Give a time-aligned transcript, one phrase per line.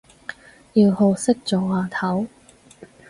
[0.73, 2.25] 要學識做阿頭